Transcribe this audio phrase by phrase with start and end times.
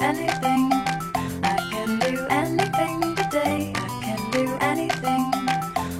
[0.00, 0.70] anything.
[1.42, 3.72] I can do anything today.
[3.74, 5.22] I can do anything.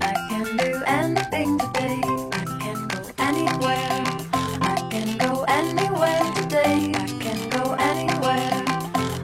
[0.00, 2.00] I can do anything today.
[2.32, 4.04] I can go anywhere.
[4.60, 6.92] I can go anywhere today.
[6.94, 8.64] I can go anywhere.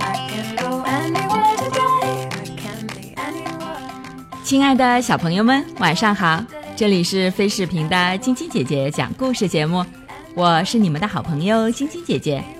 [0.00, 2.28] I can go anywhere today.
[2.30, 4.44] I can be anywhere.
[4.44, 6.42] 亲爱的小朋友们，晚上好！
[6.76, 9.84] 这里是飞视频的晶晶姐姐讲故事节目，
[10.34, 12.55] 我是你们的好朋友晶晶姐姐。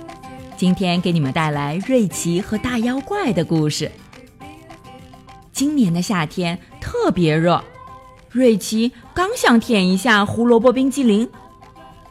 [0.57, 3.93] 今天给你们带来瑞奇和大妖怪的故事。
[5.53, 7.63] 今年的夏天特别热，
[8.31, 11.29] 瑞奇刚想舔一下胡萝卜冰激凌，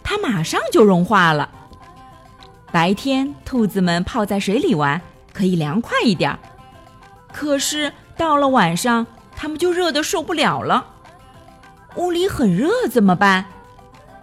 [0.03, 1.49] 它马上就融化了。
[2.71, 5.01] 白天兔子们泡在水里玩，
[5.33, 6.37] 可以凉快一点儿，
[7.33, 10.85] 可是到了晚上，它们就热得受不了了。
[11.95, 13.45] 屋里很热怎么办？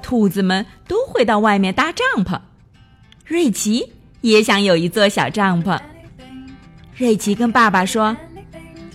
[0.01, 2.41] 兔子们都会到外面搭帐篷。
[3.25, 3.93] 瑞奇
[4.23, 5.79] 也想有一座小帐篷。
[6.97, 8.17] 瑞奇跟爸爸说：“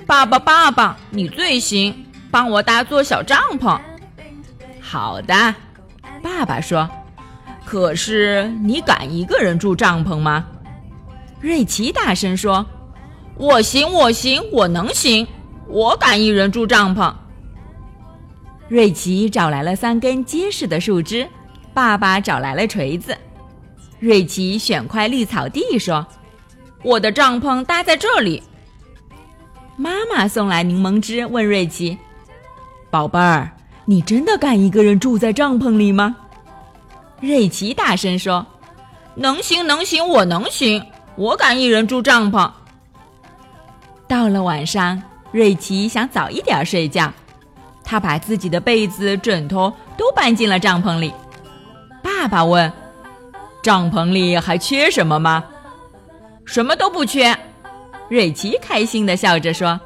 [0.08, 1.94] 爸爸，爸爸，你最行，
[2.32, 3.80] 帮我搭座小帐篷。”
[4.82, 5.54] 好的，
[6.24, 6.90] 爸爸说。
[7.66, 10.46] 可是你敢一个人住帐篷吗？
[11.42, 12.66] 瑞奇大声说
[13.36, 15.28] ：“我行，我行，我能行，
[15.68, 17.14] 我敢一人住帐篷。”
[18.70, 21.28] 瑞奇找来了三根结实的树枝，
[21.74, 23.18] 爸爸找来了锤子。
[24.00, 26.06] 瑞奇选块绿草地，说
[26.84, 28.42] ：“我的帐篷搭在这里。”
[29.76, 31.98] 妈妈送来柠檬汁，问瑞奇
[32.90, 33.52] ：“宝贝儿，
[33.86, 36.16] 你真的敢一个人住在帐篷里吗？”
[37.22, 38.46] 瑞奇大声说
[39.16, 40.84] ：“能行，能行，我能行，
[41.16, 42.50] 我敢一人住帐篷。”
[44.08, 47.12] 到了晚上，瑞奇想早一点睡觉。
[47.84, 51.14] 他把自己的被子、枕头都搬进了帐篷里。
[52.04, 52.72] 爸爸问
[53.62, 55.44] ：“帐篷里还缺什么吗
[56.46, 57.38] ？”“什么都不缺。”
[58.10, 59.80] 瑞奇开心地笑着说：“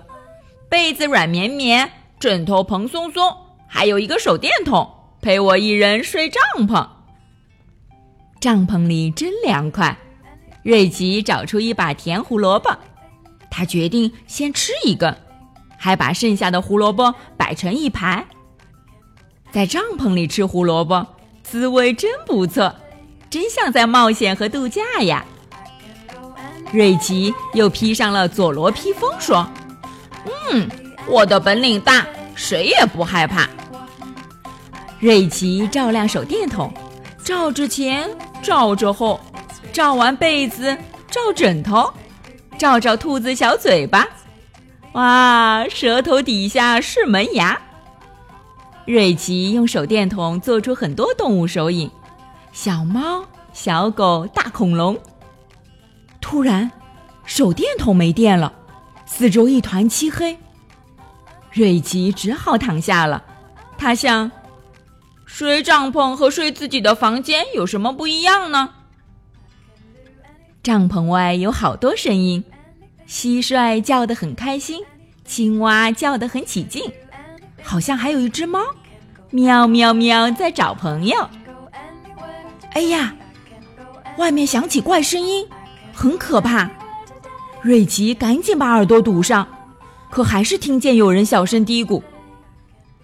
[0.70, 3.36] 被子软绵绵，枕头蓬松松，
[3.68, 4.88] 还有一个手电筒，
[5.22, 6.88] 陪我一人睡帐篷。”
[8.40, 9.98] 帐篷里真凉快。
[10.64, 12.70] 瑞奇找出一把甜胡萝卜，
[13.50, 15.16] 他决定先吃一根。
[15.76, 18.24] 还把剩下的胡萝卜摆成一排，
[19.52, 21.04] 在帐篷里吃胡萝卜，
[21.42, 22.76] 滋味真不错，
[23.32, 25.26] 真像在冒险和度假呀！
[26.74, 29.50] 瑞奇又披上了佐罗披风，说
[30.52, 30.70] ：“嗯，
[31.08, 32.06] 我的本领大，
[32.36, 33.50] 谁也不害怕。”
[35.00, 36.74] 瑞奇照亮手电筒，
[37.24, 38.10] 照着前，
[38.44, 39.18] 照着后，
[39.72, 40.78] 照完被子，
[41.10, 41.92] 照枕头，
[42.58, 44.06] 照照兔子小嘴巴。
[44.92, 47.58] 哇，舌头底下是门牙。
[48.86, 51.90] 瑞奇用手电筒做出很多动物手影，
[52.52, 53.24] 小猫、
[53.54, 54.98] 小狗、大恐龙。
[56.20, 56.70] 突然，
[57.26, 58.52] 手电筒没电了，
[59.06, 60.38] 四周一团漆黑。
[61.52, 63.24] 瑞奇只好躺下了。
[63.78, 64.32] 他想，
[65.26, 68.70] 睡帐篷和睡自己的房间有什么不一样呢？
[70.62, 72.44] 帐篷外有好多声音。
[73.08, 74.84] 蟋蟀叫得很开心，
[75.26, 76.84] 青蛙叫得很起劲，
[77.62, 78.60] 好像还有一只猫，
[79.32, 81.30] 喵喵喵在找朋友。
[82.74, 83.14] 哎呀，
[84.18, 85.46] 外面响起怪声音，
[85.94, 86.70] 很可怕。
[87.62, 89.48] 瑞奇赶紧把耳朵堵上，
[90.10, 92.02] 可还是听见有人小声嘀咕：“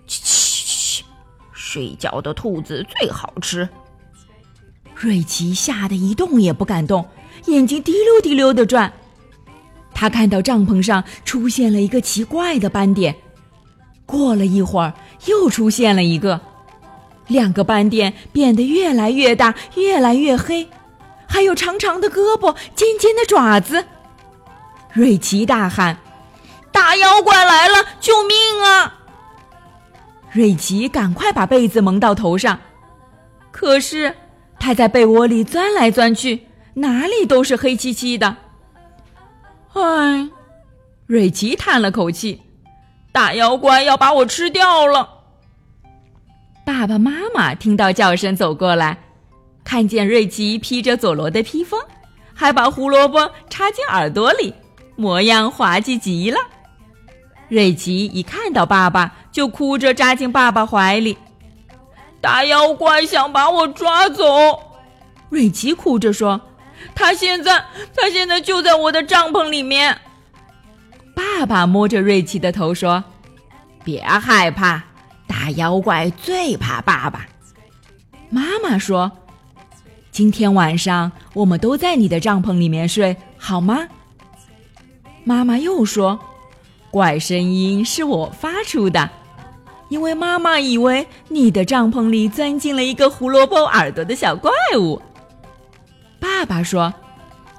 [0.08, 1.04] 嘘嘘嘘，
[1.52, 3.68] 睡觉的兔子最好吃。”
[4.96, 7.06] 瑞奇吓得一动也不敢动，
[7.46, 8.92] 眼睛滴溜滴溜的转。
[9.94, 13.16] 他看到帐篷上出现了一个奇怪的斑点，
[14.06, 14.94] 过了一会儿
[15.28, 16.42] 又出现了一个，
[17.28, 20.70] 两个斑点变得越来越大，越来越黑，
[21.28, 23.86] 还有长长的胳膊、尖尖的爪子。
[24.94, 25.98] 瑞奇大喊
[26.72, 27.86] ：“大妖怪来了！
[28.00, 28.96] 救命啊！”
[30.32, 32.60] 瑞奇赶快把被子蒙到头上，
[33.52, 34.16] 可是
[34.60, 38.38] 他在被窝里钻来钻去，哪里都是黑漆漆的。
[39.74, 40.30] 唉，
[41.06, 42.42] 瑞奇叹了口气
[43.12, 45.10] ：“大妖怪要把我吃掉了。”
[46.68, 48.98] 爸爸妈妈听到叫声走过来，
[49.64, 51.80] 看见瑞奇披着佐罗的披风，
[52.34, 54.54] 还把胡萝卜插进耳朵里，
[54.98, 56.38] 模样滑稽极了。
[57.48, 61.18] 瑞奇一看到爸爸，就哭着扎进爸爸怀里。
[62.20, 64.26] 大妖怪想把我抓走，
[65.30, 66.42] 瑞奇哭着说。
[66.94, 67.64] 他现在，
[67.96, 69.98] 他现在就在我的帐篷里面。
[71.16, 73.02] 爸爸摸着瑞奇的头说
[73.86, 74.84] ：“别害怕，
[75.28, 77.28] 大妖怪最怕爸爸。”
[78.30, 79.12] 妈妈说
[80.12, 83.88] ：“今天晚上我们都在你的帐篷里面睡，好吗？”
[85.24, 86.20] 妈妈又说
[86.90, 89.10] ：“怪声音是我发出的，
[89.90, 95.02] 因为妈妈以为你的帐篷里钻进了一个胡萝卜耳朵的小怪物。”
[96.20, 96.94] 爸爸说：“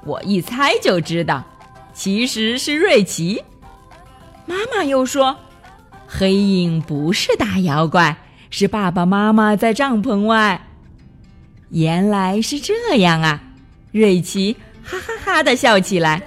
[0.05, 1.43] 我一猜就知道，
[1.93, 3.43] 其实是瑞奇。”
[4.45, 5.37] 妈妈又说
[6.11, 8.17] ：“黑影不是大妖怪，
[8.49, 10.59] 是爸爸妈妈在帐篷外。”
[11.69, 13.39] 原来是这样啊！
[13.91, 16.19] 瑞奇哈哈哈的笑起来。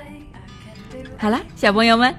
[1.19, 2.15] 好了，小朋友们，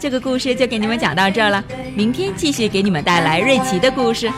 [0.00, 1.62] 这个故事就给你们讲到这儿了。
[1.94, 4.28] 明天继续给你们带来瑞奇的故事。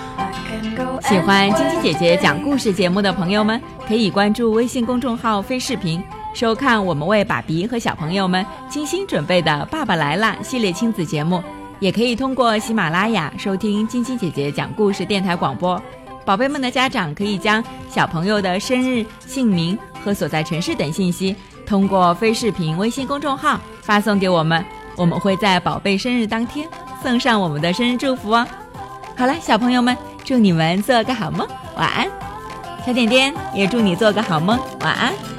[1.08, 3.58] 喜欢晶晶姐姐讲故事节目的朋友们，
[3.88, 6.02] 可以关注微信公众号“飞视频”，
[6.34, 11.42] 收看我们为爸比和小朋友们精心准备的《爸爸来啦》系列亲子节目。
[11.78, 15.80] 也可以通过喜马拉雅收听晶晶姐姐讲故事电台广播。
[16.24, 24.64] 宝贝们的家长可以将小朋友的生日、姓名和所在城市等信息，通过非视频微信公众号发送给我们，
[24.96, 26.68] 我们会在宝贝生日当天
[27.02, 28.46] 送上我们的生日祝福哦。
[29.16, 31.46] 好了，小朋友们，祝你们做个好梦，
[31.76, 32.08] 晚安。
[32.84, 35.35] 小点点也祝你做个好梦，晚安。